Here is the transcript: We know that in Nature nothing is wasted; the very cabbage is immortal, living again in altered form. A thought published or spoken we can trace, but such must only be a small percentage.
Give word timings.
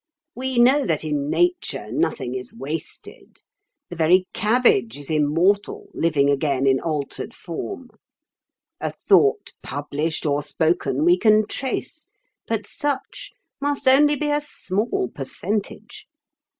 We 0.33 0.57
know 0.57 0.83
that 0.87 1.03
in 1.03 1.29
Nature 1.29 1.91
nothing 1.91 2.33
is 2.33 2.51
wasted; 2.57 3.41
the 3.91 3.95
very 3.95 4.27
cabbage 4.33 4.97
is 4.97 5.11
immortal, 5.11 5.89
living 5.93 6.27
again 6.31 6.65
in 6.65 6.79
altered 6.79 7.35
form. 7.35 7.89
A 8.79 8.89
thought 8.91 9.53
published 9.61 10.25
or 10.25 10.41
spoken 10.41 11.05
we 11.05 11.19
can 11.19 11.45
trace, 11.45 12.07
but 12.47 12.65
such 12.65 13.29
must 13.61 13.87
only 13.87 14.15
be 14.15 14.31
a 14.31 14.41
small 14.41 15.07
percentage. 15.13 16.07